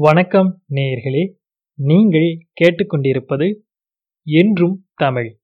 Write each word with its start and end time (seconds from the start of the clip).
வணக்கம் 0.00 0.62
நேயர்களே. 0.70 1.32
நீங்கள் 1.74 2.46
கேட்டுக்கொண்டிருப்பது 2.52 3.56
என்றும் 4.22 4.86
தமிழ். 4.94 5.38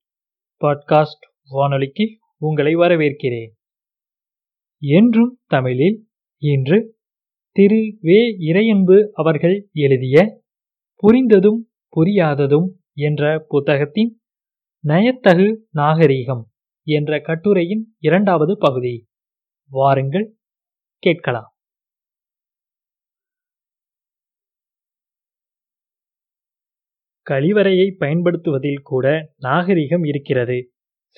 பாட்காஸ்ட் 0.61 1.25
வானொலிக்கு 1.49 2.19
உங்களை 2.39 2.77
வரவேற்கிறேன். 2.77 3.51
என்றும் 4.79 5.41
தமிழில் 5.47 6.09
இன்று 6.43 6.99
திரு. 7.51 7.99
வே. 8.01 8.37
இறையன்பு 8.39 9.09
அவர்கள் 9.13 9.69
எழுதிய 9.73 10.43
புரிந்ததும் 11.03 11.59
புரியாததும் 11.97 12.69
என்ற 12.93 13.45
புத்தகத்தின் 13.49 14.21
நயத்தகு 14.85 15.69
நாகரீகம் 15.75 16.43
என்ற 16.83 17.21
கட்டுரையின் 17.21 17.95
இரண்டாவது 17.99 18.57
பகுதி. 18.59 19.09
வாருங்கள் 19.69 20.37
கேட்கலாம். 20.99 21.54
கழிவறையை 27.27 27.89
பயன்படுத்துவதில் 27.99 28.83
கூட 28.83 29.07
நாகரிகம் 29.39 30.05
இருக்கிறது. 30.05 30.59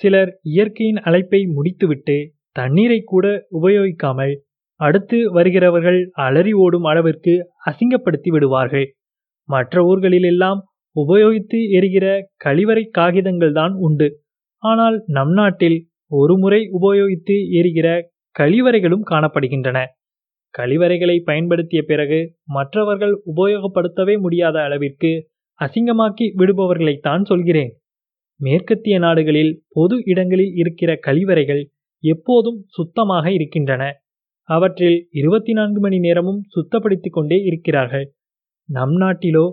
சிலர் 0.01 0.31
இயற்கையின் 0.51 0.99
அழைப்பை 1.03 1.41
முடித்துவிட்டு 1.55 2.17
தண்ணீரை 2.55 2.99
கூட 3.03 3.25
உபயோகிக்காமல் 3.59 4.33
அடுத்து 4.79 5.17
வருகிறவர்கள் 5.31 5.99
அலறி 6.25 6.53
ஓடும் 6.55 6.83
அளவிற்கு 6.83 7.33
அசிங்கப்படுத்தி 7.65 8.29
விடுவார்கள். 8.31 8.87
மற்ற 9.49 9.83
ஊர்களிலெல்லாம் 9.83 10.59
உபயோகித்து 10.95 11.59
எரிகிற 11.69 12.05
கழிவறை 12.45 12.83
காகிதங்கள் 12.89 13.53
தான் 13.53 13.73
உண்டு. 13.79 14.07
ஆனால் 14.63 14.97
நம் 15.07 15.33
நாட்டில் 15.33 15.77
ஒரு 16.11 16.35
முறை 16.37 16.61
உபயோகித்து 16.77 17.35
எரிகிற 17.59 17.87
கழிவறைகளும் 18.35 19.05
காணப்படுகின்றன. 19.11 19.77
கழிவறைகளை 20.55 21.17
பயன்படுத்திய 21.23 21.81
பிறகு 21.85 22.19
மற்றவர்கள் 22.51 23.13
உபயோகப்படுத்தவே 23.33 24.15
முடியாத 24.17 24.57
அளவிற்கு 24.59 25.11
அசிங்கமாக்கி 25.61 26.25
விடுபவர்களைத்தான் 26.37 27.23
சொல்கிறேன். 27.25 27.77
மேற்கத்திய 28.35 28.99
நாடுகளில் 28.99 29.63
பொது 29.67 30.01
இடங்களில் 30.03 30.51
இருக்கிற 30.53 30.99
கழிவறைகள் 31.07 31.65
எப்போதும் 31.99 32.65
சுத்தமாக 32.67 33.31
இருக்கின்றன. 33.31 33.93
அவற்றில் 34.41 35.07
இருபத்தி 35.11 35.53
நான்கு 35.53 35.79
மணி 35.79 35.99
நேரமும் 35.99 36.41
சுத்தப்படுத்திக் 36.55 37.09
கொண்டே 37.09 37.35
இருக்கிறார்கள். 37.35 38.13
நம் 38.65 38.99
நாட்டிலோ 38.99 39.51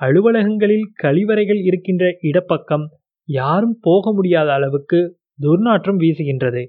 அலுவலகங்களில் 0.00 0.86
கழிவறைகள் 1.02 1.60
இருக்கின்ற 1.64 2.16
இடப்பக்கம் 2.20 2.88
யாரும் 3.24 3.78
போக 3.80 4.12
முடியாத 4.12 4.52
அளவுக்கு 4.52 5.18
துர்நாற்றம் 5.42 5.96
வீசுகின்றது. 5.96 6.66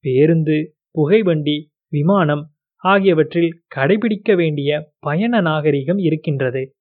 பேருந்து 0.00 0.76
புகைவண்டி 0.90 1.70
விமானம் 1.88 2.50
ஆகியவற்றில் 2.76 3.62
கடைபிடிக்க 3.76 4.36
வேண்டிய 4.36 4.92
பயண 4.98 5.40
நாகரிகம் 5.40 5.98
இருக்கின்றது. 5.98 6.75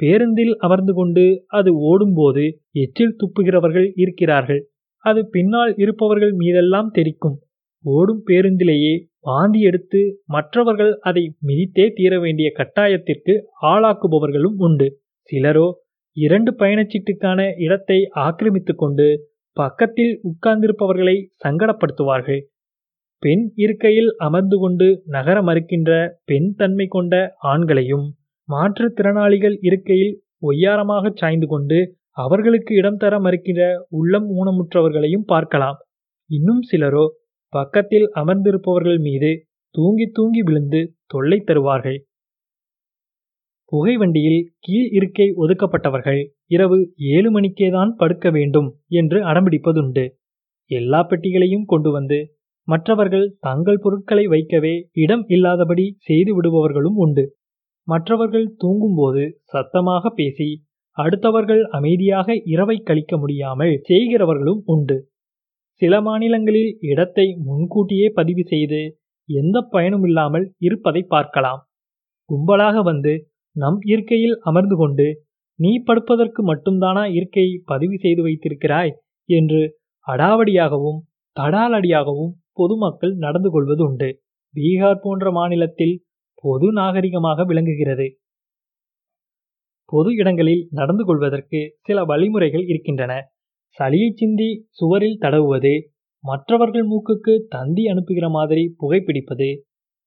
பேருந்தில் 0.00 0.52
அமர்ந்து 0.58 0.92
கொண்டு 0.94 1.24
அது 1.58 1.70
ஓடும்போது 1.90 2.44
எச்சில் 2.82 3.16
துப்புகிறவர்கள் 3.20 3.88
இருக்கிறார்கள். 3.96 4.60
அது 5.04 5.20
பின்னால் 5.28 5.72
இருப்பவர்கள் 5.76 6.32
மீதெல்லாம் 6.32 6.90
தெரிக்கும் 6.98 7.36
ஓடும் 7.84 8.22
பேருந்திலேயே 8.26 8.94
வாந்தி 9.20 9.60
எடுத்து 9.60 10.00
மற்றவர்கள் 10.26 10.92
அதை 11.00 11.22
மிதித்தே 11.48 11.86
தீர 11.94 12.12
வேண்டிய 12.20 12.48
கட்டாயத்திற்கு 12.58 13.34
ஆளாக்குபவர்களும் 13.70 14.56
உண்டு. 14.58 14.88
சிலரோ 15.30 15.66
இரண்டு 16.16 16.50
பயணச்சீட்டுக்கான 16.60 17.40
இடத்தை 17.64 17.98
ஆக்கிரமித்து 18.24 18.74
கொண்டு 18.74 19.06
பக்கத்தில் 19.56 20.14
உட்கார்ந்திருப்பவர்களை 20.30 21.16
சங்கடப்படுத்துவார்கள். 21.44 22.40
பெண் 23.22 23.44
இருக்கையில் 23.56 24.10
அமர்ந்து 24.26 24.56
கொண்டு 24.58 24.86
நகர 25.06 25.38
மறுக்கின்ற 25.42 25.90
பெண் 26.24 26.48
தன்மை 26.52 26.86
கொண்ட 26.88 27.14
ஆண்களையும் 27.52 28.06
மாற்றுத்திறனாளிகள் 28.50 29.56
இருக்கையில் 29.60 30.12
ஒய்யாரமாக 30.42 31.12
சாய்ந்து 31.14 31.46
கொண்டு 31.46 31.78
அவர்களுக்கு 32.16 32.72
இடம் 32.74 33.00
தர 33.02 33.14
மறுக்கிற 33.20 33.60
உள்ளம் 33.98 34.28
ஊனமுற்றவர்களையும் 34.38 35.26
பார்க்கலாம். 35.32 35.78
இன்னும் 36.30 36.62
சிலரோ 36.70 37.04
பக்கத்தில் 37.52 38.06
அமர்ந்திருப்பவர்கள் 38.12 39.00
மீது 39.00 39.30
தூங்கி 39.74 40.06
தூங்கி 40.08 40.42
விழுந்து 40.42 40.80
தொல்லை 41.06 41.38
தருவார்கள். 41.40 41.98
புகைவண்டியில் 43.72 44.40
கீழ் 44.58 44.88
இருக்கை 44.90 45.26
ஒதுக்கப்பட்டவர்கள் 45.42 46.20
இரவு 46.46 46.78
ஏழு 47.10 47.28
மணிக்கேதான் 47.30 47.90
படுக்க 47.96 48.30
வேண்டும் 48.30 48.68
என்று 48.90 49.18
அடம்பிடிப்பதுண்டு. 49.30 50.04
எல்லா 50.70 51.00
பெட்டிகளையும் 51.02 51.66
கொண்டு 51.66 51.90
வந்து 51.90 52.18
மற்றவர்கள் 52.68 53.26
தங்கள் 53.40 53.82
பொருட்களை 53.84 54.24
வைக்கவே 54.26 54.74
இடம் 55.04 55.24
இல்லாதபடி 55.28 55.86
செய்து 55.98 56.32
விடுபவர்களும் 56.36 56.98
உண்டு. 57.04 57.24
மற்றவர்கள் 57.90 58.48
தூங்கும்போது 58.56 59.22
சத்தமாக 59.52 60.10
பேசி 60.10 60.48
அடுத்தவர்கள் 60.96 61.62
அமைதியாக 61.70 62.28
இரவை 62.52 62.76
கழிக்க 62.80 63.14
முடியாமல் 63.16 63.74
செய்கிறவர்களும் 63.88 64.62
உண்டு. 64.64 64.96
சில 65.82 66.00
மாநிலங்களில் 66.00 66.72
இடத்தை 66.90 67.26
முன்கூட்டியே 67.46 68.06
பதிவு 68.18 68.42
செய்து 68.44 68.80
எந்த 69.28 69.56
பயனும் 69.74 70.04
இல்லாமல் 70.08 70.46
இருப்பதை 70.58 71.02
பார்க்கலாம். 71.06 71.60
கும்பலாக 72.30 72.76
வந்து 72.82 73.12
நம் 73.56 73.78
இருக்கையில் 73.92 74.36
அமர்ந்து 74.40 74.76
கொண்டு 74.76 75.06
நீ 75.58 75.70
படுப்பதற்கு 75.86 76.40
மட்டும்தானா 76.50 77.04
இருக்கையை 77.10 77.54
பதிவு 77.64 77.96
செய்து 77.96 78.22
வைத்திருக்கிறாய்? 78.22 78.92
என்று 79.28 79.62
அடாவடியாகவும் 80.06 81.00
தடாலடியாகவும் 81.36 82.32
பொதுமக்கள் 82.52 83.14
நடந்து 83.16 83.50
கொள்வது 83.50 83.82
உண்டு 83.82 84.08
பீகார் 84.54 85.02
போன்ற 85.02 85.26
மாநிலத்தில் 85.30 85.94
பொது 86.44 86.66
நாகரிகமாக 86.72 87.44
விளங்குகிறது. 87.44 88.06
பொது 89.92 90.10
இடங்களில் 90.14 90.62
நடந்து 90.70 91.04
கொள்வதற்கு 91.04 91.60
சில 91.80 92.04
வழிமுறைகள் 92.04 92.64
இருக்கின்றன. 92.64 93.12
சளியை 93.78 94.10
சிந்தி 94.14 94.50
சுவரில் 94.70 95.20
தடவுவது 95.20 95.74
மற்றவர்கள் 96.24 96.86
மூக்குக்கு 96.86 97.34
தந்தி 97.48 97.82
அனுப்புகிற 97.86 98.26
மாதிரி 98.28 98.64
புகைப்பிடிப்பது 98.80 99.48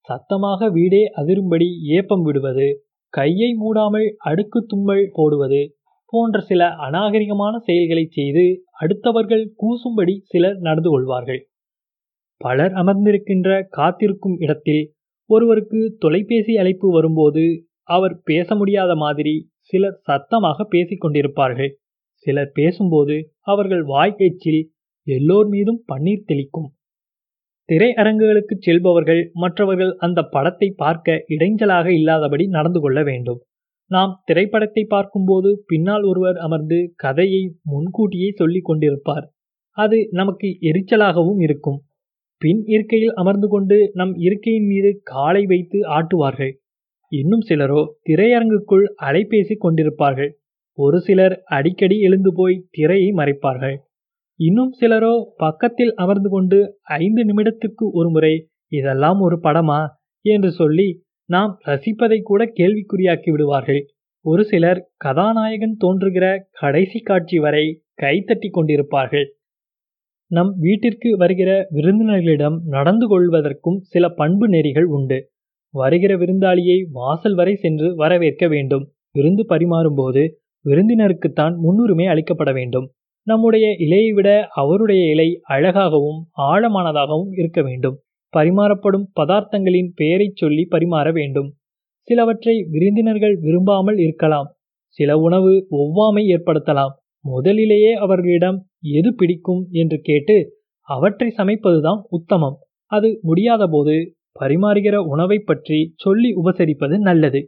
சத்தமாக 0.10 0.70
வீடே 0.70 1.04
அதிரும்படி 1.16 1.68
ஏப்பம் 1.98 2.24
விடுவது 2.24 2.68
கையை 3.14 3.50
மூடாமல் 3.54 4.08
அடுக்கு 4.30 4.60
தும்மல் 4.66 5.06
போடுவது 5.14 5.62
போன்ற 6.14 6.38
சில 6.42 6.62
அநாகரிகமான 6.88 7.54
செயல்களை 7.60 8.06
செய்து 8.10 8.44
அடுத்தவர்கள் 8.82 9.46
கூசும்படி 9.62 10.16
சிலர் 10.24 10.58
நடந்து 10.60 10.90
கொள்வார்கள். 10.90 11.42
பலர் 12.42 12.74
அமர்ந்திருக்கின்ற 12.74 13.50
காத்திருக்கும் 13.70 14.38
இடத்தில் 14.38 14.84
ஒருவருக்கு 15.34 15.80
தொலைபேசி 16.00 16.54
அழைப்பு 16.58 16.88
வரும்போது 16.92 17.44
அவர் 17.90 18.16
பேச 18.24 18.56
முடியாத 18.56 18.92
மாதிரி 18.96 19.36
சிலர் 19.60 20.00
சத்தமாக 20.04 20.64
பேசிக் 20.64 21.04
கொண்டிருப்பார்கள். 21.06 21.72
சிலர் 22.26 22.52
பேசும்போது 22.54 23.16
அவர்கள் 23.42 23.84
வாய் 23.84 24.18
எல்லோர் 25.08 25.48
மீதும் 25.48 25.80
பன்னீர் 25.92 26.28
தெளிக்கும். 26.28 26.70
திரையரங்குகளுக்கு 27.70 28.56
செல்பவர்கள் 28.60 29.22
மற்றவர்கள் 29.34 29.92
அந்த 29.98 30.20
படத்தை 30.24 30.68
பார்க்க 30.76 31.26
இடைஞ்சலாக 31.28 31.88
இல்லாதபடி 31.88 32.46
நடந்து 32.48 32.80
கொள்ள 32.80 33.04
வேண்டும். 33.04 33.40
நாம் 33.92 34.14
திரைப்படத்தை 34.26 34.84
பார்க்கும்போது 34.86 35.50
பின்னால் 35.68 36.04
ஒருவர் 36.04 36.38
அமர்ந்து 36.38 36.80
கதையை 36.96 37.42
முன்கூட்டியே 37.64 38.30
சொல்லிக் 38.32 38.68
கொண்டிருப்பார். 38.70 39.26
அது 39.78 39.98
நமக்கு 40.12 40.48
எரிச்சலாகவும் 40.62 41.42
இருக்கும். 41.42 41.80
பின் 42.44 42.62
இருக்கையில் 42.66 43.14
அமர்ந்து 43.14 43.48
கொண்டு 43.48 43.76
நம் 43.94 44.14
இருக்கையின் 44.18 44.66
மீது 44.66 44.90
காலை 45.04 45.44
வைத்து 45.46 45.80
ஆட்டுவார்கள். 45.98 46.54
இன்னும் 47.12 47.44
சிலரோ 47.50 47.82
திரையரங்குக்குள் 48.04 48.86
அலைபேசி 49.04 49.56
கொண்டிருப்பார்கள். 49.56 50.32
ஒரு 50.78 50.98
சிலர் 51.00 51.36
அடிக்கடி 51.58 51.98
எழுந்து 52.00 52.32
போய் 52.34 52.64
திரையை 52.72 53.10
மறைப்பார்கள். 53.12 53.76
இன்னும் 54.40 54.72
சிலரோ 54.80 55.14
பக்கத்தில் 55.36 55.94
அமர்ந்து 55.96 56.30
கொண்டு 56.30 56.60
ஐந்து 57.00 57.24
நிமிடத்துக்கு 57.24 57.86
ஒரு 57.92 58.10
முறை 58.10 58.34
இதெல்லாம் 58.72 59.20
ஒரு 59.20 59.38
படமா 59.44 59.82
என்று 60.26 60.50
சொல்லி 60.52 60.88
நாம் 61.30 61.52
ரசிப்பதை 61.66 62.20
கூட 62.22 62.42
கேள்விக்குறியாக்கி 62.60 63.30
விடுவார்கள். 63.32 63.82
ஒரு 64.26 64.44
சிலர் 64.44 64.82
கதாநாயகன் 64.98 65.78
தோன்றுகிற 65.78 66.26
கடைசி 66.60 67.00
காட்சி 67.00 67.38
வரை 67.38 67.66
கைத்தட்டி 68.02 68.50
கொண்டிருப்பார்கள். 68.50 69.28
நம் 70.36 70.52
வீட்டிற்கு 70.60 71.10
வருகிற 71.18 71.50
விருந்தினர்களிடம் 71.74 72.56
நடந்து 72.66 73.06
கொள்வதற்கும் 73.08 73.80
சில 73.92 74.10
பண்பு 74.10 74.46
நெறிகள் 74.50 74.88
உண்டு. 74.88 75.18
வருகிற 75.74 76.12
விருந்தாளியை 76.18 76.78
வாசல் 76.92 77.36
வரை 77.36 77.54
சென்று 77.56 77.96
வரவேற்க 77.96 78.48
வேண்டும். 78.48 78.86
விருந்து 79.12 79.44
பரிமாறும்போது 79.50 80.24
விருந்தினருக்குத்தான் 80.66 81.56
முன்னுரிமை 81.58 82.06
அளிக்கப்பட 82.06 82.52
வேண்டும். 82.54 82.88
நம்முடைய 83.28 83.66
இலையை 83.80 84.12
விட 84.14 84.30
அவருடைய 84.62 85.04
இலை 85.10 85.28
அழகாகவும் 85.56 86.20
ஆழமானதாகவும் 86.48 87.32
இருக்க 87.32 87.62
வேண்டும். 87.62 87.98
பரிமாறப்படும் 88.34 89.06
பதார்த்தங்களின் 89.20 89.92
பெயரைச் 89.96 90.36
சொல்லி 90.36 90.68
பரிமாற 90.72 91.08
வேண்டும். 91.14 91.50
சிலவற்றை 92.08 92.56
விருந்தினர்கள் 92.70 93.36
விரும்பாமல் 93.42 93.98
இருக்கலாம். 93.98 94.50
சில 94.98 95.18
உணவு 95.18 95.52
ஒவ்வாமை 95.82 96.24
ஏற்படுத்தலாம். 96.36 96.94
முதலிலேயே 97.26 97.94
அவர்களிடம் 97.96 98.58
எது 98.94 99.10
பிடிக்கும் 99.14 99.64
என்று 99.72 99.98
கேட்டு 100.02 100.36
அவற்றை 100.90 101.28
சமைப்பதுதான் 101.38 102.02
உத்தமம். 102.10 102.58
அது 102.92 103.10
முடியாதபோது 103.24 103.96
பரிமாறுகிற 104.40 104.96
உணவை 105.06 105.38
பற்றி 105.40 105.80
சொல்லி 105.96 106.30
உபசரிப்பது 106.42 106.96
நல்லது. 107.00 107.42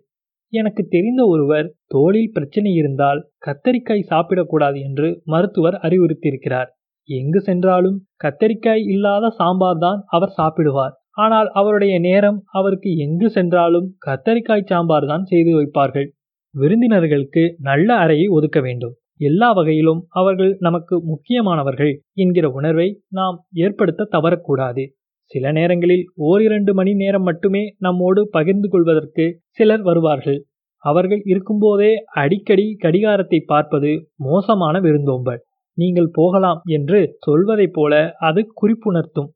எனக்கு 0.54 0.82
தெரிந்த 0.88 1.22
ஒருவர் 1.26 1.68
தோளில் 1.88 2.34
பிரச்சனை 2.34 2.72
இருந்தால் 2.74 3.22
கத்தரிக்காய் 3.38 4.10
சாப்பிடக்கூடாது 4.10 4.78
என்று 4.80 5.08
மருத்துவர் 5.26 5.78
அறிவுறுத்தியிருக்கிறார். 5.84 6.70
எங்கு 7.10 7.40
சென்றாலும் 7.42 7.98
கத்தரிக்காய் 8.24 8.84
இல்லாத 8.86 9.32
சாம்பார் 9.40 9.78
தான் 9.78 10.00
அவர் 10.08 10.36
சாப்பிடுவார். 10.38 10.94
ஆனால் 11.16 11.50
அவருடைய 11.54 11.96
நேரம் 12.00 12.40
அவருக்கு 12.52 12.90
எங்கு 12.98 13.28
சென்றாலும் 13.30 13.88
கத்தரிக்காய் 14.06 14.70
சாம்பார் 14.70 15.06
தான் 15.06 15.26
செய்து 15.26 15.52
வைப்பார்கள். 15.56 16.08
விருந்தினர்களுக்கு 16.56 17.44
நல்ல 17.60 17.90
அறையை 17.96 18.28
ஒதுக்க 18.28 18.60
வேண்டும். 18.62 18.96
எல்லா 19.20 19.52
வகையிலும் 19.52 20.02
அவர்கள் 20.10 20.58
நமக்கு 20.60 20.96
முக்கியமானவர்கள் 21.06 21.94
என்கிற 22.14 22.50
உணர்வை 22.50 22.88
நாம் 23.10 23.38
ஏற்படுத்த 23.54 24.10
தவறக்கூடாது. 24.12 24.84
சில 25.32 25.52
நேரங்களில் 25.52 26.04
ஓரிரண்டு 26.24 26.74
மணி 26.74 26.94
நேரம் 26.94 27.22
மட்டுமே 27.22 27.76
நம்மோடு 27.78 28.28
பகிர்ந்து 28.30 28.68
கொள்வதற்கு 28.70 29.26
சிலர் 29.50 29.82
வருவார்கள். 29.82 30.40
அவர்கள் 30.84 31.22
இருக்கும்போதே 31.26 31.92
அடிக்கடி 32.14 32.76
கடிகாரத்தை 32.78 33.40
பார்ப்பது 33.46 33.92
மோசமான 34.16 34.80
விருந்தோம்பல். 34.80 35.42
நீங்கள் 35.78 36.10
போகலாம் 36.14 36.62
என்று 36.68 37.00
சொல்வதைப் 37.26 37.74
போல 37.74 37.94
அது 38.20 38.42
குறிப்புணர்த்தும். 38.62 39.30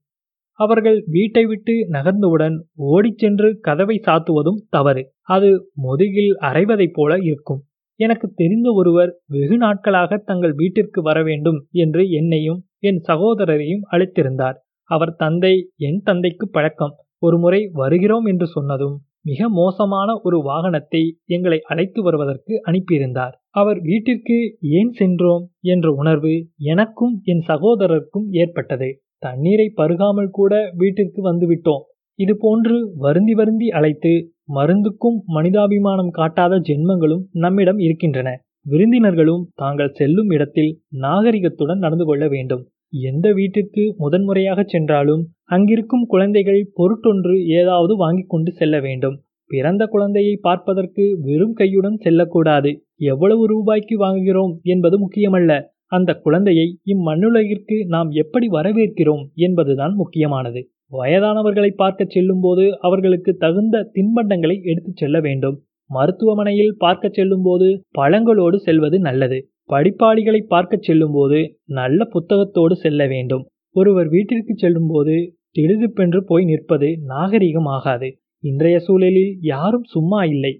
அவர்கள் 0.59 1.03
வீட்டை 1.07 1.45
விட்டு 1.45 1.73
நகர்ந்தவுடன் 1.91 2.55
ஓடிச் 2.89 3.17
சென்று 3.17 3.59
கதவை 3.59 4.01
சாத்துவதும் 4.07 4.61
தவறு. 4.69 5.03
அது 5.27 5.49
முதுகில் 5.81 6.33
அரைவதைப் 6.41 6.93
போல 6.93 7.17
இருக்கும். 7.21 7.61
எனக்கு 7.99 8.27
தெரிந்த 8.33 8.67
ஒருவர் 8.73 9.11
வெகு 9.27 9.57
நாட்களாக 9.57 10.17
தங்கள் 10.25 10.53
வீட்டிற்கு 10.53 10.99
வர 11.01 11.19
வேண்டும் 11.23 11.59
என்று 11.75 12.03
என்னையும் 12.11 12.59
என் 12.79 12.99
சகோதரரையும் 13.07 13.83
அழைத்திருந்தார். 13.91 14.57
அவர் 14.89 15.13
தந்தை 15.15 15.53
என் 15.79 15.99
தந்தைக்கு 16.03 16.45
பழக்கம். 16.49 16.93
ஒருமுறை 17.21 17.61
வருகிறோம் 17.73 18.25
என்று 18.25 18.47
சொன்னதும் 18.47 18.95
மிக 19.25 19.49
மோசமான 19.51 20.09
ஒரு 20.23 20.37
வாகனத்தை 20.41 21.01
எங்களை 21.25 21.59
அழைத்து 21.63 21.99
வருவதற்கு 22.03 22.53
அனுப்பியிருந்தார். 22.65 23.33
அவர் 23.51 23.79
வீட்டிற்கு 23.81 24.37
ஏன் 24.79 24.91
சென்றோம் 24.91 25.43
என்ற 25.65 25.87
உணர்வு 25.93 26.33
எனக்கும் 26.65 27.13
என் 27.23 27.43
சகோதரருக்கும் 27.47 28.27
ஏற்பட்டது. 28.33 28.89
தண்ணீரை 29.17 29.67
பருகாமல் 29.77 30.31
கூட 30.31 30.53
வீட்டிற்கு 30.73 31.21
வந்துவிட்டோம். 31.29 31.83
இது 32.19 32.33
போன்று 32.37 32.77
வருந்தி 32.97 33.33
வருந்தி 33.33 33.67
அழைத்து 33.69 34.13
மருந்துக்கும் 34.49 35.17
மனிதாபிமானம் 35.27 36.09
காட்டாத 36.09 36.53
ஜென்மங்களும் 36.59 37.23
நம்மிடம் 37.31 37.77
இருக்கின்றன. 37.77 38.29
விருந்தினர்களும் 38.65 39.43
தாங்கள் 39.55 39.93
செல்லும் 39.93 40.29
இடத்தில் 40.29 40.71
நாகரிகத்துடன் 41.01 41.77
நடந்து 41.77 42.05
கொள்ள 42.05 42.27
வேண்டும். 42.27 42.63
எந்த 43.03 43.27
வீட்டிற்கு 43.33 43.83
முதன்முறையாக 43.97 44.59
சென்றாலும் 44.63 45.23
அங்கிருக்கும் 45.45 46.05
குழந்தைகள் 46.07 46.61
பொருட்டொன்று 46.73 47.35
ஏதாவது 47.45 47.95
வாங்கி 47.95 48.23
கொண்டு 48.27 48.51
செல்ல 48.51 48.79
வேண்டும். 48.79 49.17
பிறந்த 49.51 49.83
குழந்தையை 49.85 50.33
பார்ப்பதற்கு 50.41 51.03
வெறும் 51.21 51.55
கையுடன் 51.59 51.97
செல்லக்கூடாது. 51.97 52.71
எவ்வளவு 53.03 53.43
ரூபாய்க்கு 53.47 53.95
வாங்குகிறோம் 54.05 54.53
என்பது 54.63 54.97
முக்கியமல்ல. 54.99 55.51
அந்த 55.87 56.11
குழந்தையை 56.15 56.65
இம்மண்ணுலகிற்கு 56.85 57.77
நாம் 57.87 58.09
எப்படி 58.09 58.47
வரவேற்கிறோம் 58.47 59.23
என்பதுதான் 59.33 59.93
முக்கியமானது. 59.93 60.61
வயதானவர்களை 60.91 61.71
பார்க்க 61.75 62.05
செல்லும்போது 62.07 62.79
அவர்களுக்கு 62.79 63.31
தகுந்த 63.37 63.91
தின்பண்டங்களை 63.93 64.55
எடுத்துச் 64.61 64.95
செல்ல 64.95 65.19
வேண்டும். 65.19 65.57
மருத்துவமனையில் 65.89 66.73
பார்க்க 66.77 67.09
செல்லும்போது 67.09 67.67
பழங்களோடு 67.97 68.55
செல்வது 68.55 68.99
நல்லது. 68.99 69.39
படிப்பாளிகளை 69.73 70.41
பார்க்க 70.47 70.77
செல்லும்போது 70.81 71.39
நல்ல 71.71 72.05
புத்தகத்தோடு 72.05 72.75
செல்ல 72.75 73.07
வேண்டும். 73.07 73.43
ஒருவர் 73.75 74.07
வீட்டிற்கு 74.07 74.53
செல்லும்போது 74.55 75.15
திடுதிப்பென்று 75.51 76.19
போய் 76.25 76.45
நிற்பது 76.45 76.89
நாகரிகமாகாது 77.07 78.09
இன்றைய 78.43 78.79
சூழலில் 78.79 79.37
யாரும் 79.41 79.83
சும்மா 79.83 80.23
இல்லை. 80.23 80.53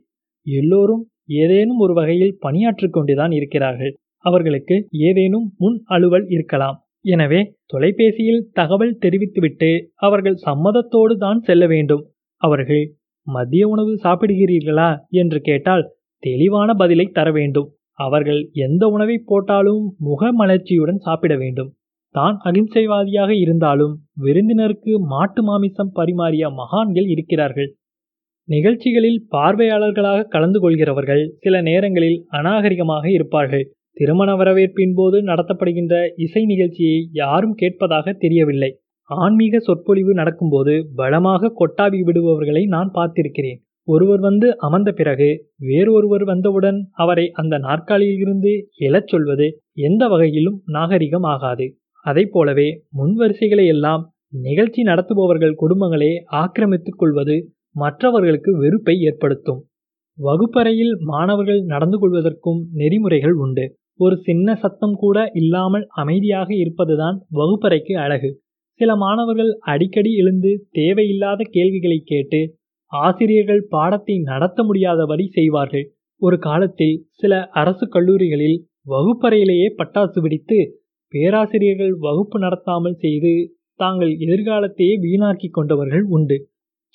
எல்லோரும் 0.48 1.04
ஏதேனும் 1.40 1.78
ஒரு 1.78 1.94
வகையில் 1.94 2.38
பணியாற்றிக் 2.40 2.94
கொண்டுதான் 2.94 3.32
இருக்கிறார்கள். 3.32 3.94
அவர்களுக்கு 4.26 4.76
ஏதேனும் 5.00 5.54
முன் 5.58 5.78
அலுவல் 5.86 6.26
இருக்கலாம். 6.28 6.78
எனவே 7.06 7.40
தொலைபேசியில் 7.66 8.46
தகவல் 8.54 9.00
தெரிவித்துவிட்டு 9.00 9.70
அவர்கள் 9.96 10.38
சம்மதத்தோடு 10.46 11.14
தான் 11.18 11.40
செல்ல 11.40 11.64
வேண்டும். 11.68 12.04
அவர்கள் 12.42 12.84
மதிய 13.28 13.64
உணவு 13.68 13.94
சாப்பிடுகிறீர்களா? 14.04 14.90
என்று 15.12 15.40
கேட்டால் 15.42 15.86
தெளிவான 16.24 16.70
பதிலை 16.74 17.06
தர 17.12 17.28
வேண்டும். 17.32 17.68
அவர்கள் 18.00 18.42
எந்த 18.66 18.84
உணவை 18.88 19.18
போட்டாலும் 19.26 19.84
முக 20.00 20.32
மலர்ச்சியுடன் 20.32 20.98
சாப்பிட 20.98 21.34
வேண்டும். 21.36 21.70
தான் 22.16 22.38
அகிம்சைவாதியாக 22.44 23.32
இருந்தாலும் 23.36 23.94
விருந்தினருக்கு 24.16 24.94
மாட்டு 25.08 25.42
மாமிசம் 25.44 25.92
பரிமாறிய 25.94 26.46
மகான்கள் 26.52 27.08
இருக்கிறார்கள். 27.08 27.70
நிகழ்ச்சிகளில் 28.48 29.20
பார்வையாளர்களாக 29.32 30.28
கலந்து 30.28 30.60
கொள்கிறவர்கள் 30.60 31.24
சில 31.40 31.56
நேரங்களில் 31.62 32.20
அநாகரிகமாக 32.30 33.06
இருப்பார்கள். 33.12 33.66
திருமண 34.00 34.36
வரவேற்பின் 34.36 34.94
போது 34.96 35.18
நடத்தப்படுகின்ற 35.22 35.96
இசை 36.16 36.46
நிகழ்ச்சியை 36.46 37.00
யாரும் 37.12 37.54
கேட்பதாக 37.54 38.14
தெரியவில்லை. 38.14 38.70
ஆன்மீக 39.10 39.60
சொற்பொழிவு 39.60 40.14
நடக்கும்போது 40.14 40.74
பலமாக 40.96 41.52
கொட்டாவி 41.60 42.00
விடுபவர்களை 42.08 42.64
நான் 42.68 42.92
பார்த்திருக்கிறேன். 42.94 43.60
ஒருவர் 43.88 44.20
வந்து 44.20 44.48
அமர்ந்த 44.58 44.92
பிறகு 44.92 45.30
வேறொருவர் 45.58 46.24
வந்தவுடன் 46.24 46.80
அவரை 46.92 47.26
அந்த 47.32 47.58
நாற்காலியில் 47.58 48.20
இருந்து 48.20 48.52
எழச் 48.80 49.08
சொல்வது 49.08 49.48
எந்த 49.74 50.08
வகையிலும் 50.08 50.58
நாகரிகம் 50.66 51.24
ஆகாது. 51.24 51.68
அதை 52.06 52.26
போலவே 52.26 52.68
முன்வரிசைகளை 52.98 53.66
எல்லாம் 53.66 54.04
நிகழ்ச்சி 54.44 54.82
நடத்துபவர்கள் 54.82 55.60
குடும்பங்களே 55.64 56.12
ஆக்கிரமித்துக் 56.42 56.98
கொள்வது 56.98 57.36
மற்றவர்களுக்கு 57.76 58.52
வெறுப்பை 58.58 58.96
ஏற்படுத்தும். 59.00 59.60
வகுப்பறையில் 60.18 60.94
மாணவர்கள் 61.12 61.62
நடந்து 61.64 61.98
கொள்வதற்கும் 61.98 62.62
நெறிமுறைகள் 62.74 63.36
உண்டு. 63.44 63.66
ஒரு 64.00 64.16
சின்ன 64.20 64.48
சத்தம் 64.56 64.96
கூட 64.96 65.18
இல்லாமல் 65.34 65.86
அமைதியாக 65.94 66.50
இருப்பதுதான் 66.54 67.18
வகுப்பறைக்கு 67.30 67.94
அழகு. 67.98 68.30
சில 68.80 68.92
மாணவர்கள் 68.96 69.52
அடிக்கடி 69.72 70.12
எழுந்து 70.14 70.52
தேவையில்லாத 70.72 71.48
கேள்விகளை 71.52 72.00
கேட்டு 72.04 72.40
ஆசிரியர்கள் 72.92 73.64
பாடத்தை 73.70 74.16
நடத்த 74.22 74.64
முடியாதபடி 74.64 75.26
செய்வார்கள். 75.30 75.86
ஒரு 76.22 76.38
காலத்தில் 76.40 76.96
சில 77.14 77.34
அரசு 77.54 77.86
கல்லூரிகளில் 77.88 78.58
வகுப்பறையிலேயே 78.88 79.68
பட்டாசு 79.78 80.20
வெடித்து 80.22 80.60
பேராசிரியர்கள் 81.14 81.94
வகுப்பு 82.00 82.38
நடத்தாமல் 82.40 82.98
செய்து 82.98 83.34
தாங்கள் 83.80 84.14
எதிர்காலத்தையே 84.26 84.96
வீணாக்கி 85.02 85.48
கொண்டவர்கள் 85.50 86.06
உண்டு. 86.08 86.38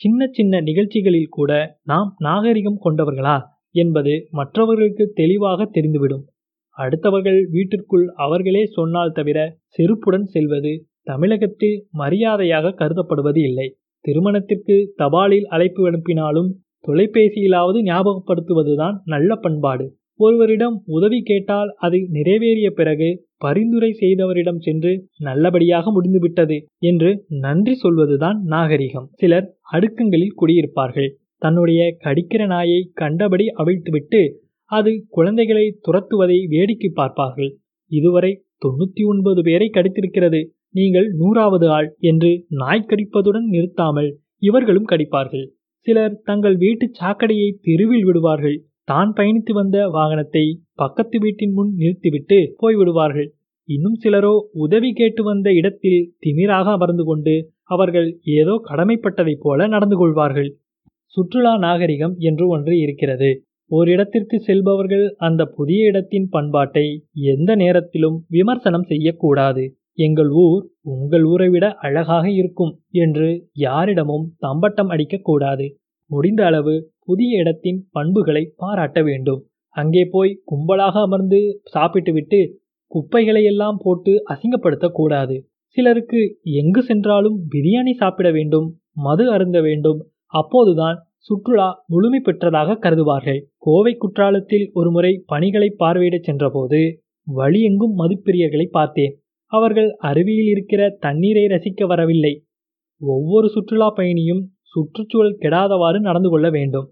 சின்ன 0.00 0.26
சின்ன 0.32 0.60
நிகழ்ச்சிகளில் 0.60 1.34
கூட 1.36 1.52
நாம் 1.82 2.10
நாகரிகம் 2.18 2.82
கொண்டவர்களா 2.84 3.36
என்பது 3.74 4.12
மற்றவர்களுக்கு 4.30 5.04
தெளிவாக 5.14 5.66
தெரிந்துவிடும். 5.74 6.24
அடுத்தவர்கள் 6.78 7.40
வீட்டிற்குள் 7.50 8.06
அவர்களே 8.16 8.64
சொன்னால் 8.66 9.12
தவிர 9.12 9.38
செருப்புடன் 9.76 10.28
செல்வது 10.34 10.72
தமிழகத்தில் 11.02 11.78
மரியாதையாக 11.92 12.74
கருதப்படுவது 12.78 13.40
இல்லை. 13.40 13.66
திருமணத்திற்கு 14.04 14.76
தபாலில் 14.98 15.46
அழைப்பு 15.46 15.82
அனுப்பினாலும் 15.90 16.50
தொலைபேசியிலாவது 16.88 17.78
ஞாபகப்படுத்துவதுதான் 17.82 18.96
நல்ல 19.04 19.36
பண்பாடு. 19.36 19.86
ஒருவரிடம் 20.20 20.74
உதவி 20.86 21.20
கேட்டால் 21.22 21.70
அது 21.76 21.98
நிறைவேறிய 22.12 22.68
பிறகு 22.70 23.08
பரிந்துரை 23.36 23.90
செய்தவரிடம் 24.00 24.60
சென்று 24.60 24.92
நல்லபடியாக 25.18 25.92
முடிந்துவிட்டது 25.92 26.56
என்று 26.82 27.10
நன்றி 27.38 27.74
சொல்வதுதான் 27.74 28.38
நாகரிகம். 28.44 29.08
சிலர் 29.12 29.48
அடுக்கங்களில் 29.72 30.36
குடியிருப்பார்கள். 30.40 31.10
தன்னுடைய 31.38 31.80
கடிக்கிற 32.04 32.42
நாயை 32.46 32.80
கண்டபடி 32.94 33.46
அவிழ்த்துவிட்டு 33.58 34.20
அது 34.70 34.92
குழந்தைகளை 35.08 35.64
துரத்துவதை 35.86 36.38
வேடிக்கை 36.52 36.90
பார்ப்பார்கள். 36.90 37.50
இதுவரை 37.90 38.32
தொண்ணூத்தி 38.64 39.02
ஒன்பது 39.04 39.40
பேரை 39.42 39.68
கடித்திருக்கிறது. 39.70 40.40
நீங்கள் 40.70 41.08
நூறாவது 41.12 41.66
ஆள் 41.68 41.88
என்று 42.00 42.30
நாய் 42.60 42.88
கடிப்பதுடன் 42.90 43.46
நிறுத்தாமல் 43.46 44.10
இவர்களும் 44.42 44.90
கடிப்பார்கள். 44.92 45.46
சிலர் 45.86 46.14
தங்கள் 46.22 46.56
வீட்டு 46.56 46.86
சாக்கடையை 47.00 47.48
தெருவில் 47.66 48.04
விடுவார்கள். 48.04 48.56
தான் 48.84 49.10
பயணித்து 49.12 49.52
வந்த 49.52 49.76
வாகனத்தை 49.88 50.44
பக்கத்து 50.74 51.16
வீட்டின் 51.18 51.52
முன் 51.52 51.70
நிறுத்திவிட்டு 51.74 52.38
போய்விடுவார்கள். 52.58 53.28
இன்னும் 53.68 53.98
சிலரோ 54.02 54.32
உதவி 54.64 54.90
கேட்டு 54.92 55.22
வந்த 55.22 55.48
இடத்தில் 55.52 56.00
திமிராக 56.18 56.66
அமர்ந்து 56.70 57.04
கொண்டு 57.04 57.34
அவர்கள் 57.64 58.08
ஏதோ 58.38 58.54
கடமைப்பட்டதைப் 58.68 59.42
போல 59.42 59.66
நடந்து 59.66 59.96
கொள்வார்கள். 59.96 60.50
சுற்றுலா 61.16 61.52
நாகரிகம் 61.58 62.14
என்று 62.18 62.44
ஒன்று 62.48 62.74
இருக்கிறது. 62.78 63.30
ஒரு 63.70 63.88
இடத்திற்கு 63.90 64.36
செல்பவர்கள் 64.40 65.04
அந்த 65.18 65.42
புதிய 65.56 65.90
இடத்தின் 65.90 66.26
பண்பாட்டை 66.28 66.84
எந்த 67.34 67.50
நேரத்திலும் 67.54 68.18
விமர்சனம் 68.28 68.86
செய்யக்கூடாது. 68.90 69.64
எங்கள் 69.98 70.30
ஊர் 70.42 70.62
உங்கள் 70.92 71.24
ஊரை 71.24 71.48
விட 71.48 71.66
அழகாக 71.86 72.24
இருக்கும் 72.30 72.72
என்று 73.02 73.28
யாரிடமும் 73.64 74.26
தம்பட்டம் 74.38 74.90
அடிக்கக்கூடாது 74.90 75.66
முடிந்த 76.10 76.40
அளவு 76.44 76.74
புதிய 77.04 77.40
இடத்தின் 77.40 77.80
பண்புகளை 77.90 78.42
பாராட்ட 78.56 78.98
வேண்டும். 79.02 79.40
அங்கே 79.76 80.04
போய் 80.06 80.32
கும்பலாக 80.50 80.94
அமர்ந்து 81.06 81.40
சாப்பிட்டுவிட்டு 81.74 82.40
குப்பைகளை 82.92 83.42
எல்லாம் 83.44 83.78
போட்டு 83.84 84.12
அசிங்கப்படுத்தக்கூடாது 84.32 85.36
சிலருக்கு 85.76 86.20
எங்கு 86.60 86.82
சென்றாலும் 86.82 87.38
பிரியாணி 87.52 87.92
சாப்பிட 87.92 88.28
வேண்டும் 88.30 88.66
மது 89.06 89.24
அருந்த 89.30 89.58
வேண்டும். 89.60 90.00
அப்போதுதான் 90.34 90.98
சுற்றுலா 91.28 91.84
முழுமை 91.86 92.20
பெற்றதாக 92.24 92.78
கருதுவார்கள். 92.78 93.40
கோவை 93.56 93.96
குற்றாலத்தில் 93.96 94.70
ஒருமுறை 94.72 95.22
பணிகளை 95.26 95.76
பார்வையிடச் 95.78 96.22
சென்றபோது 96.22 96.80
வழியெங்கும் 97.26 97.94
மதுப்பிரியர்களை 98.00 98.66
பார்த்தேன். 98.70 99.14
அவர்கள் 99.52 99.96
அருவியில் 100.00 100.48
இருக்கிற 100.48 100.96
தண்ணீரை 101.00 101.44
ரசிக்க 101.44 101.86
வரவில்லை. 101.86 102.32
ஒவ்வொரு 103.00 103.48
சுற்றுலா 103.48 103.88
பயணியும் 103.96 104.42
சுற்றுச்சூழல் 104.62 105.38
கெடாதவாறு 105.40 105.98
நடந்து 106.00 106.28
கொள்ள 106.28 106.50
வேண்டும். 106.50 106.86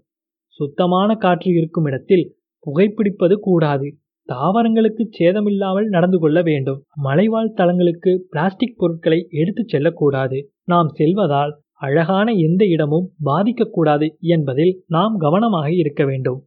சுத்தமான 0.59 1.15
காற்று 1.15 1.51
இருக்கும் 1.53 1.85
இடத்தில் 1.85 2.25
புகைப்பிடிப்பது 2.65 3.33
கூடாது. 3.33 3.87
தாவரங்களுக்கு 4.29 5.03
சேதமில்லாமல் 5.19 5.87
நடந்து 5.87 6.17
கொள்ள 6.19 6.41
வேண்டும். 6.41 6.79
மலைவாழ் 7.01 7.55
தலங்களுக்கு 7.55 8.11
பிளாஸ்டிக் 8.29 8.77
பொருட்களை 8.77 9.27
எடுத்துச் 9.29 9.67
செல்லக்கூடாது. 9.67 10.37
நாம் 10.65 10.89
செல்வதால் 10.99 11.53
அழகான 11.83 12.31
எந்த 12.31 12.63
இடமும் 12.65 13.07
பாதிக்கக்கூடாது 13.25 14.07
என்பதில் 14.25 14.73
நாம் 14.87 15.15
கவனமாக 15.17 15.67
இருக்க 15.73 16.03
வேண்டும். 16.05 16.39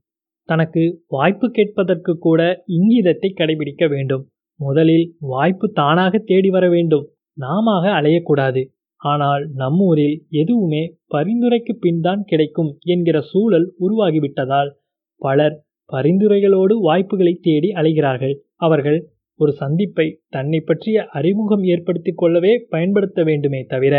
தனக்கு 0.49 0.83
வாய்ப்பு 1.07 1.47
கேட்பதற்கு 1.50 2.12
கூட 2.19 2.40
இங்கிதத்தை 2.76 3.31
கடைபிடிக்க 3.33 3.85
வேண்டும். 3.88 4.25
முதலில் 4.61 5.07
வாய்ப்பு 5.19 5.66
தானாக 5.73 6.19
தேடி 6.25 6.50
வர 6.50 6.66
வேண்டும். 6.69 7.05
நாம 7.38 7.75
அலையக்கூடாது. 7.99 8.62
ஆனால் 9.00 9.43
நம்மூரில் 9.57 10.16
எதுவுமே 10.33 10.83
பரிந்துரைக்கு 11.14 11.73
பின்தான் 11.78 12.23
கிடைக்கும் 12.25 12.71
என்கிற 12.85 13.16
சூழல் 13.21 13.66
உருவாகிவிட்டதால் 13.81 14.71
பலர் 15.23 15.57
பரிந்துரைகளோடு 15.90 16.75
வாய்ப்புகளை 16.81 17.35
தேடி 17.43 17.69
அலைகிறார்கள். 17.71 18.35
அவர்கள் 18.57 18.99
ஒரு 19.40 19.52
சந்திப்பை 19.52 20.07
தன்னை 20.28 20.61
பற்றிய 20.61 20.99
அறிமுகம் 21.11 21.64
ஏற்படுத்தி 21.64 22.12
கொள்ளவே 22.12 22.52
பயன்படுத்த 22.69 23.23
வேண்டுமே 23.23 23.61
தவிர 23.64 23.95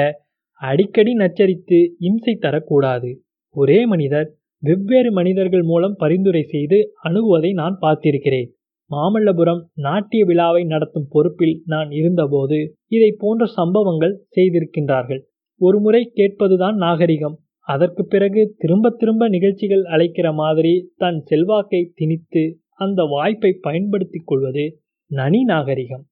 அடிக்கடி 0.62 1.14
நச்சரித்து 1.14 1.80
இம்சை 2.00 2.34
தரக்கூடாது. 2.42 3.10
ஒரே 3.56 3.86
மனிதர் 3.86 4.30
வெவ்வேறு 4.64 5.12
மனிதர்கள் 5.12 5.62
மூலம் 5.62 5.96
பரிந்துரை 5.98 6.44
செய்து 6.44 6.78
அணுகுவதை 7.04 7.52
நான் 7.54 7.76
பார்த்திருக்கிறேன். 7.82 8.50
மாமல்லபுரம் 8.92 9.62
நாட்டிய 9.76 10.26
விழாவை 10.26 10.64
நடத்தும் 10.64 11.08
பொறுப்பில் 11.10 11.62
நான் 11.66 11.90
இருந்தபோது 11.92 12.60
இதை 12.88 13.16
போன்ற 13.18 13.46
சம்பவங்கள் 13.46 14.16
செய்திருக்கின்றார்கள். 14.36 15.22
ஒருமுறை 15.62 16.02
கேட்பதுதான் 16.16 16.76
நாகரிகம். 16.76 17.36
அதற்கு 17.68 18.04
பிறகு 18.06 18.42
திரும்ப 18.58 18.90
திரும்ப 18.90 19.28
நிகழ்ச்சிகள் 19.28 19.84
அழைக்கிற 19.84 20.28
மாதிரி 20.34 20.74
தன் 20.96 21.20
செல்வாக்கை 21.22 21.82
திணித்து 21.96 22.44
அந்த 22.80 23.04
வாய்ப்பை 23.04 23.52
பயன்படுத்திக் 23.62 24.26
கொள்வது 24.26 24.66
நனி 25.12 25.44
நாகரிகம். 25.44 26.04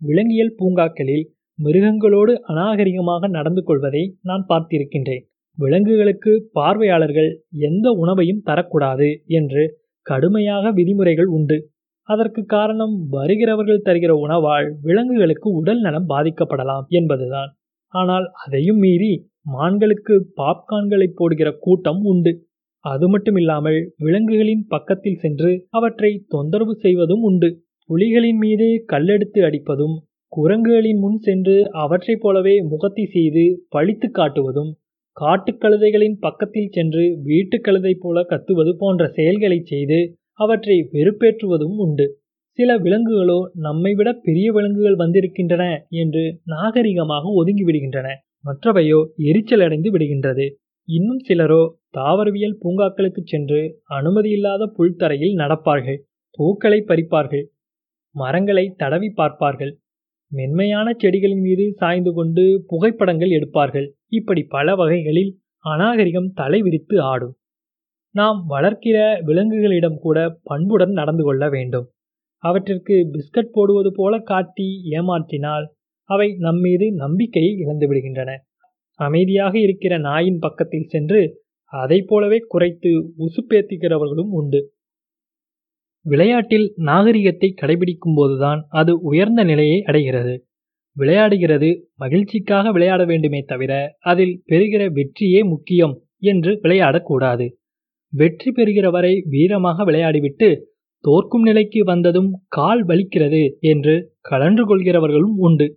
விலங்கியல் 0.00 0.54
பூங்காக்களில் 0.56 1.24
மிருகங்களோடு 1.60 2.32
அநாகரிகமாக 2.50 3.28
நடந்து 3.28 3.62
கொள்வதை 3.62 4.02
நான் 4.20 4.44
பார்த்திருக்கின்றேன். 4.48 5.24
விலங்குகளுக்கு 5.58 6.32
பார்வையாளர்கள் 6.52 7.30
எந்த 7.68 7.86
உணவையும் 8.02 8.44
தரக்கூடாது 8.46 9.08
என்று 9.30 9.62
கடுமையாக 10.06 10.70
விதிமுறைகள் 10.70 11.30
உண்டு. 11.30 11.56
அதற்கு 12.08 12.42
காரணம் 12.46 12.94
வருகிறவர்கள் 13.10 13.84
தருகிற 13.88 14.12
உணவால் 14.18 14.68
விலங்குகளுக்கு 14.82 15.48
உடல் 15.50 15.80
நலம் 15.80 16.08
பாதிக்கப்படலாம் 16.08 16.86
என்பதுதான். 16.90 17.50
ஆனால் 17.94 18.26
அதையும் 18.44 18.76
மீறி 18.76 19.12
மான்களுக்கு 19.52 20.14
பாப்கான்களை 20.40 21.08
போடுகிற 21.14 21.48
கூட்டம் 21.58 22.00
உண்டு. 22.04 22.32
அது 22.84 23.06
மட்டுமில்லாமல் 23.08 23.80
விலங்குகளின் 23.96 24.64
பக்கத்தில் 24.68 25.20
சென்று 25.20 25.50
அவற்றை 25.70 26.10
தொந்தரவு 26.28 26.74
செய்வதும் 26.76 27.22
உண்டு. 27.22 27.48
புலிகளின் 27.90 28.40
மீது 28.42 28.66
கல்லெடுத்து 28.92 29.40
அடிப்பதும் 29.40 29.96
குரங்குகளின் 30.32 31.00
முன் 31.04 31.18
சென்று 31.18 31.54
அவற்றைப் 31.82 32.20
போலவே 32.20 32.54
முகத்தி 32.72 33.04
செய்து 33.06 33.44
பழித்து 33.68 34.08
காட்டுவதும் 34.18 34.70
காட்டுக்கழுதைகளின் 35.16 36.16
பக்கத்தில் 36.18 36.72
சென்று 36.72 37.04
வீட்டுக்கழுதை 37.24 37.92
போல 37.94 38.22
கத்துவது 38.22 38.72
போன்ற 38.78 39.08
செயல்களை 39.08 39.58
செய்து 39.62 39.98
அவற்றை 40.40 40.76
வெறுப்பேற்றுவதும் 40.92 41.76
உண்டு. 41.76 42.06
சில 42.58 42.70
விலங்குகளோ 42.76 43.38
நம்மை 43.66 43.92
விட 43.94 44.08
பெரிய 44.26 44.46
விலங்குகள் 44.52 45.00
வந்திருக்கின்றன 45.02 45.64
என்று 46.02 46.22
நாகரிகமாக 46.46 47.24
ஒதுங்கி 47.40 47.64
விடுகின்றன. 47.64 48.08
மற்றவையோ 48.44 49.00
எரிச்சலடைந்து 49.28 49.88
விடுகின்றது. 49.90 50.46
இன்னும் 50.88 51.20
சிலரோ 51.28 51.62
தாவரவியல் 51.98 52.56
பூங்காக்களுக்கு 52.62 53.22
சென்று 53.24 53.60
அனுமதியில்லாத 53.98 54.62
புல்தரையில் 54.78 55.38
நடப்பார்கள் 55.42 56.00
பூக்களை 56.38 56.80
பறிப்பார்கள் 56.88 57.44
மரங்களை 58.14 58.66
தடவி 58.76 59.08
பார்ப்பார்கள். 59.14 59.72
மென்மையான 60.32 60.88
செடிகளின் 61.02 61.40
மீது 61.40 61.64
சாய்ந்து 61.76 62.12
கொண்டு 62.12 62.64
புகைப்படங்கள் 62.66 63.28
எடுப்பார்கள். 63.28 63.86
இப்படி 64.08 64.42
பல 64.48 64.74
வகைகளில் 64.74 65.32
அநாகரிகம் 65.64 66.32
தலைவிரித்து 66.40 66.96
ஆடும். 66.98 67.34
நாம் 68.14 68.38
வளர்க்கிற 68.48 68.96
விலங்குகளிடம் 69.26 69.98
கூட 69.98 70.18
பண்புடன் 70.42 70.90
நடந்து 70.90 71.24
கொள்ள 71.24 71.48
வேண்டும். 71.48 71.86
அவற்றிற்கு 72.44 72.94
பிஸ்கட் 73.12 73.52
போடுவது 73.52 73.90
போல 73.92 74.18
காட்டி 74.18 74.68
ஏமாற்றினால் 74.90 75.66
அவை 76.10 76.28
நம்மீது 76.38 76.86
நம்பிக்கையை 76.94 77.52
இழந்துவிடுகின்றன 77.64 78.30
அமைதியாக 79.00 79.58
இருக்கிற 79.58 79.98
நாயின் 79.98 80.38
பக்கத்தில் 80.38 80.88
சென்று 80.88 81.20
அதை 81.72 81.98
போலவே 82.02 82.38
குறைத்து 82.48 82.90
உசுப்பேத்துகிறவர்களும் 83.26 84.32
உண்டு. 84.32 84.60
விளையாட்டில் 86.06 86.66
நாகரிகத்தை 86.80 87.48
கடைபிடிக்கும் 87.52 88.16
போதுதான் 88.16 88.60
அது 88.70 88.92
உயர்ந்த 89.02 89.42
நிலையை 89.44 89.78
அடைகிறது. 89.82 90.34
விளையாடுகிறது 90.96 91.68
மகிழ்ச்சிக்காக 92.00 92.70
விளையாட 92.72 93.02
வேண்டுமே 93.04 93.40
தவிர 93.42 93.72
அதில் 94.02 94.34
பெறுகிற 94.46 94.82
வெற்றியே 94.90 95.40
முக்கியம் 95.44 95.94
என்று 96.22 96.52
விளையாடக்கூடாது. 96.62 97.46
வெற்றி 98.12 98.50
பெறுகிற 98.50 98.86
வரை 98.90 99.14
வீரமாக 99.30 99.84
விளையாடிவிட்டு 99.84 100.48
தோற்கும் 101.04 101.42
நிலைக்கு 101.42 101.80
வந்ததும் 101.84 102.30
கால் 102.48 102.82
வலிக்கிறது 102.84 103.42
என்று 103.68 103.94
கலன்று 104.20 104.64
கொள்கிறவர்களும் 104.64 105.36
உண்டு. 105.38 105.68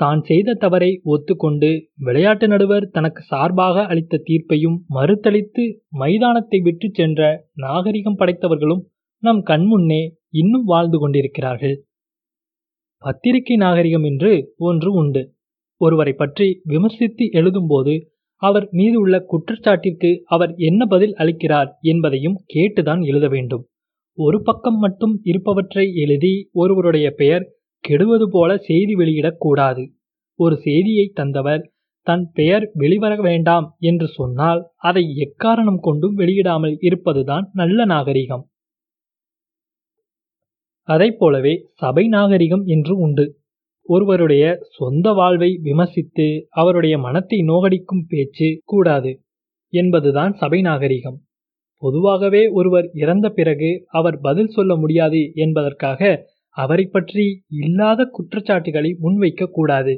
தான் 0.00 0.20
செய்த 0.20 0.50
தவறை 0.54 0.90
ஒத்துக்கொண்டு 1.04 1.70
விளையாட்டு 1.98 2.46
நடுவர் 2.48 2.84
தனக்கு 2.90 3.22
சார்பாக 3.22 3.82
அளித்த 3.84 4.20
தீர்ப்பையும் 4.24 4.76
மறுத்தளித்து 4.94 5.64
மைதானத்தை 5.98 6.58
விட்டு 6.60 6.88
சென்ற 6.90 7.20
நாகரிகம் 7.56 8.18
படைத்தவர்களும் 8.18 8.82
நம் 9.22 9.40
கண்முன்னே 9.42 10.02
இன்னும் 10.30 10.64
வாழ்ந்து 10.64 10.98
கொண்டிருக்கிறார்கள். 10.98 11.74
பத்திரிகை 13.02 13.56
நாகரிகம் 13.56 14.02
என்று 14.02 14.30
ஒன்று 14.58 14.92
உண்டு. 14.92 15.22
ஒருவரை 15.80 16.12
பற்றி 16.12 16.46
விமர்சித்து 16.64 17.24
எழுதும்போது 17.32 17.94
அவர் 18.42 18.66
மீது 18.70 18.96
உள்ள 19.00 19.16
குற்றச்சாட்டிற்கு 19.32 20.10
அவர் 20.24 20.52
என்ன 20.56 20.86
பதில் 20.86 21.14
அளிக்கிறார் 21.14 21.70
என்பதையும் 21.82 22.38
கேட்டுதான் 22.54 23.02
எழுத 23.04 23.28
வேண்டும். 23.28 23.64
ஒரு 24.18 24.42
பக்கம் 24.42 24.78
மட்டும் 24.78 25.14
இருப்பவற்றை 25.22 25.86
எழுதி 25.94 26.32
ஒருவருடைய 26.52 27.10
பெயர் 27.10 27.44
கெடுவது 27.84 28.26
போல 28.30 28.56
செய்தி 28.58 28.94
வெளியிடக்கூடாது 28.94 29.84
ஒரு 30.38 30.56
செய்தியை 30.56 31.06
தந்தவர் 31.14 31.62
தன் 32.06 32.24
பெயர் 32.32 32.64
வெளிவர 32.74 33.14
வேண்டாம் 33.20 33.66
என்று 33.80 34.06
சொன்னால் 34.08 34.60
அதை 34.80 35.04
எக்காரணம் 35.26 35.80
கொண்டும் 35.80 36.16
வெளியிடாமல் 36.18 36.76
இருப்பதுதான் 36.78 37.46
நல்ல 37.52 37.84
நாகரிகம். 37.84 38.44
அதை 40.90 41.08
போலவே 41.12 41.54
சபை 41.72 42.04
நாகரிகம் 42.08 42.64
என்று 42.66 42.96
உண்டு. 42.96 43.24
ஒருவருடைய 43.86 44.44
சொந்த 44.68 45.12
வாழ்வை 45.12 45.50
விமர்சித்து 45.62 46.26
அவருடைய 46.52 46.98
மனத்தை 46.98 47.38
நோகடிக்கும் 47.42 48.04
பேச்சு 48.08 48.48
கூடாது 48.64 49.12
என்பதுதான் 49.72 50.32
சபை 50.32 50.60
நாகரிகம். 50.60 51.18
பொதுவாகவே 51.82 52.42
ஒருவர் 52.48 52.86
இறந்த 52.94 53.26
பிறகு 53.28 53.70
அவர் 53.90 54.16
பதில் 54.20 54.48
சொல்ல 54.48 54.76
முடியாது 54.76 55.20
என்பதற்காக 55.34 56.00
அவரை 56.56 56.84
பற்றி 56.86 57.24
இல்லாத 57.58 58.04
குற்றச்சாட்டுகளை 58.04 58.90
முன்வைக்க 59.02 59.48
கூடாது. 59.50 59.94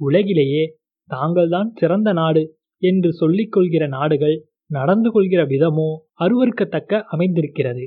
உலகிலேயே 0.00 0.64
தாங்கள்தான் 1.10 1.70
சிறந்த 1.74 2.10
நாடு 2.12 2.42
என்று 2.82 3.10
சொல்லிக் 3.12 3.52
கொள்கிற 3.52 3.86
நாடுகள் 3.86 4.36
நடந்து 4.70 5.08
கொள்கிற 5.10 5.40
விதமோ 5.44 5.88
அருவருக்கத்தக்க 6.20 7.02
அமைந்திருக்கிறது. 7.08 7.84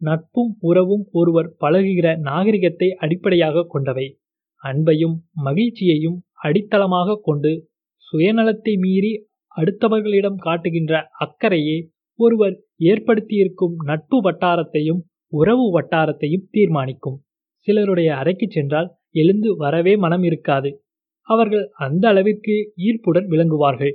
நட்பும் 0.00 0.52
உறவும் 0.60 1.04
ஒருவர் 1.10 1.50
பழகுகிற 1.60 2.08
நாகரிகத்தை 2.20 2.88
அடிப்படையாக 2.96 3.66
கொண்டவை. 3.68 4.06
அன்பையும் 4.62 5.16
மகிழ்ச்சியையும் 5.46 6.18
அடித்தளமாக 6.42 7.18
கொண்டு 7.22 7.52
சுயநலத்தை 8.06 8.74
மீறி 8.78 9.12
அடுத்தவர்களிடம் 9.56 10.38
காட்டுகின்ற 10.38 10.92
அக்கறையே 11.24 11.78
ஒருவர் 12.18 12.56
ஏற்படுத்தியிருக்கும் 12.82 13.74
நட்பு 13.84 14.18
வட்டாரத்தையும் 14.20 15.00
உறவு 15.32 15.64
வட்டாரத்தையும் 15.76 16.46
தீர்மானிக்கும். 16.50 17.18
சிலருடைய 17.68 18.10
அறைக்கு 18.16 18.46
சென்றால் 18.50 18.88
எழுந்து 19.12 19.50
வரவே 19.56 19.94
மனம் 19.96 20.22
இருக்காது. 20.22 20.70
அவர்கள் 21.28 21.64
அந்த 21.78 22.04
அளவிற்கு 22.08 22.54
ஈர்ப்புடன் 22.78 23.26
விளங்குவார்கள். 23.28 23.94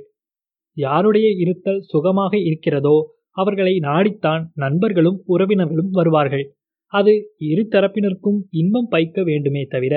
யாருடைய 0.76 1.26
இருத்தல் 1.42 1.82
சுகமாக 1.82 2.32
இருக்கிறதோ 2.40 2.96
அவர்களை 3.36 3.78
நாடித்தான் 3.78 4.44
நண்பர்களும் 4.54 5.22
உறவினர்களும் 5.28 5.90
வருவார்கள். 5.90 6.44
அது 6.92 7.12
இரு 7.38 7.68
தரப்பினருக்கும் 7.70 8.38
இன்பம் 8.50 8.88
பயக்க 8.90 9.22
வேண்டுமே 9.22 9.62
தவிர 9.64 9.94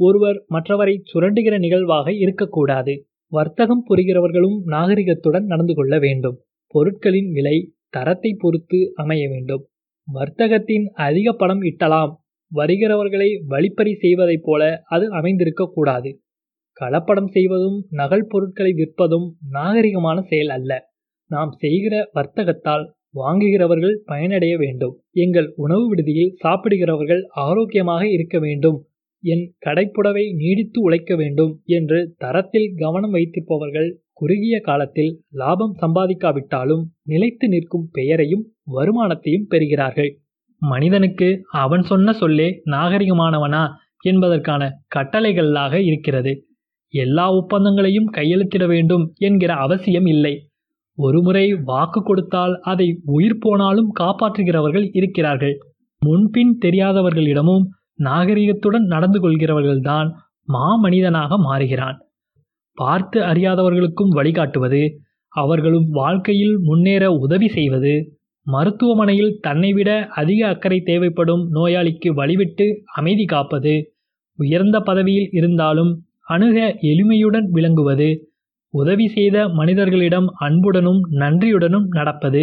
ஒருவர் 0.00 0.38
மற்றவரை 0.50 0.94
சுரண்டுகிற 1.10 1.58
நிகழ்வாக 1.58 2.12
இருக்கக்கூடாது. 2.14 2.94
வர்த்தகம் 3.32 3.84
புரிகிறவர்களும் 3.88 4.56
நாகரிகத்துடன் 4.66 5.44
நடந்து 5.44 5.74
கொள்ள 5.74 5.98
வேண்டும். 5.98 6.36
பொருட்களின் 6.66 7.30
விலை 7.32 7.56
தரத்தை 7.88 8.34
பொறுத்து 8.38 8.92
அமைய 8.94 9.28
வேண்டும். 9.28 9.62
வர்த்தகத்தின் 10.08 10.84
அதிக 11.06 11.32
பணம் 11.32 11.62
இட்டலாம். 11.62 12.12
வருகிறவர்களை 12.52 13.28
வழிப்பறி 13.46 13.94
செய்வதைப் 13.94 14.42
போல 14.42 14.62
அது 14.84 15.04
அமைந்திருக்கக்கூடாது. 15.14 16.10
கலப்படம் 16.80 17.30
செய்வதும் 17.30 17.78
நகல் 17.90 18.26
பொருட்களை 18.28 18.72
விற்பதும் 18.72 19.26
நாகரிகமான 19.52 20.20
செயல் 20.20 20.48
அல்ல. 20.48 20.72
நாம் 21.32 21.52
செய்கிற 21.62 21.94
வர்த்தகத்தால் 22.14 22.84
வாங்குகிறவர்கள் 23.14 23.96
பயனடைய 24.04 24.54
வேண்டும். 24.56 24.94
எங்கள் 25.24 25.48
உணவு 25.56 25.84
விடுதியில் 25.88 26.34
சாப்பிடுகிறவர்கள் 26.44 27.22
ஆரோக்கியமாக 27.42 28.02
இருக்க 28.08 28.36
வேண்டும். 28.38 28.78
என் 29.24 29.44
கடைப்புடவை 29.66 30.24
நீடித்து 30.34 30.78
உழைக்க 30.80 31.12
வேண்டும் 31.16 31.52
என்று 31.70 31.98
தரத்தில் 32.16 32.68
கவனம் 32.76 33.14
வைத்திருப்பவர்கள் 33.14 33.90
குறுகிய 34.12 34.56
காலத்தில் 34.60 35.12
லாபம் 35.32 35.74
சம்பாதிக்காவிட்டாலும் 35.80 36.82
நிலைத்து 37.02 37.46
நிற்கும் 37.48 37.86
பெயரையும் 37.92 38.44
வருமானத்தையும் 38.74 39.48
பெறுகிறார்கள். 39.48 40.10
மனிதனுக்கு 40.62 41.28
அவன் 41.62 41.82
சொன்ன 41.82 42.12
சொல்லே 42.12 42.48
நாகரிகமானவனா 42.70 43.62
என்பதற்கான 44.04 44.62
கட்டளைகளாக 44.94 45.74
இருக்கிறது. 45.82 46.32
எல்லா 46.94 47.26
ஒப்பந்தங்களையும் 47.32 48.08
கையெழுத்திட 48.16 48.64
வேண்டும் 48.66 49.04
என்கிற 49.18 49.52
அவசியம் 49.64 50.08
இல்லை. 50.14 50.34
ஒருமுறை 50.98 51.44
வாக்கு 51.64 52.00
கொடுத்தால் 52.02 52.54
அதை 52.62 52.88
உயிர் 53.06 53.38
போனாலும் 53.38 53.90
காப்பாற்றுகிறவர்கள் 54.00 54.86
இருக்கிறார்கள். 54.92 55.54
முன்பின் 56.02 56.52
தெரியாதவர்களிடமும் 56.64 57.64
நாகரிகத்துடன் 58.02 58.86
நடந்து 58.86 59.18
கொள்கிறவர்கள்தான் 59.20 60.08
மாமனிதனாக 60.52 61.36
மாறுகிறான். 61.38 61.98
பார்த்து 62.78 63.18
அறியாதவர்களுக்கும் 63.20 64.12
வழிகாட்டுவது 64.12 64.82
அவர்களும் 65.32 65.88
வாழ்க்கையில் 65.90 66.56
முன்னேற 66.58 67.04
உதவி 67.18 67.48
செய்வது 67.48 67.92
மருத்துவமனையில் 68.46 69.36
தன்னை 69.40 69.70
விட 69.72 69.90
அதிக 70.14 70.40
அக்கறை 70.48 70.78
தேவைப்படும் 70.80 71.42
நோயாளிக்கு 71.54 72.08
வழிவிட்டு 72.10 72.66
அமைதி 72.92 73.24
காப்பது 73.24 73.74
உயர்ந்த 74.38 74.76
பதவியில் 74.80 75.28
இருந்தாலும் 75.32 75.92
அணுக 76.26 76.58
எளிமையுடன் 76.82 77.46
விளங்குவது 77.50 78.08
உதவி 78.74 79.08
செய்த 79.08 79.48
மனிதர்களிடம் 79.48 80.28
அன்புடனும் 80.38 81.00
நன்றியுடனும் 81.12 81.86
நடப்பது 81.88 82.42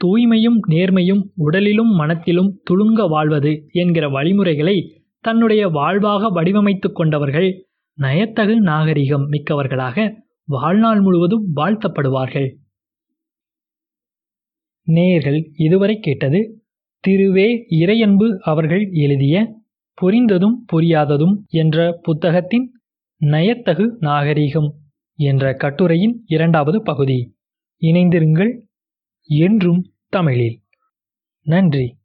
தூய்மையும் 0.00 0.58
நேர்மையும் 0.68 1.22
உடலிலும் 1.36 1.92
மனத்திலும் 1.94 2.50
துளுங்க 2.70 3.08
வாழ்வது 3.08 3.52
என்கிற 3.72 4.08
வழிமுறைகளை 4.08 4.76
தன்னுடைய 5.20 5.68
வாழ்வாக 5.68 6.30
வடிவமைத்து 6.30 6.92
கொண்டவர்கள் 6.92 7.48
நயத்தகு 7.98 8.60
நாகரிகம் 8.60 9.24
மிக்கவர்களாக 9.30 9.96
வாழ்நாள் 10.48 11.00
முழுவதும் 11.00 11.44
வாழ்த்தப்படுவார்கள். 11.56 12.48
நேயர்கள் 14.86 15.38
இதுவரை 15.56 15.96
கேட்டது 15.98 16.40
திருவே 17.04 17.48
இறையன்பு 17.80 18.26
அவர்கள் 18.42 18.84
எழுதிய 18.92 19.36
புரிந்ததும் 19.98 20.56
புரியாததும் 20.72 21.34
என்ற 21.48 21.98
புத்தகத்தின் 22.02 22.66
நயத்தகு 23.20 23.96
நாகரிகம். 24.00 24.70
என்ற 25.16 25.54
கட்டுரையின் 25.54 26.22
இரண்டாவது 26.26 26.82
பகுதி. 26.82 27.36
இணைந்திருங்கள் 27.82 28.66
என்றும் 29.22 29.92
தமிழில். 30.08 30.62
நன்றி. 31.42 31.96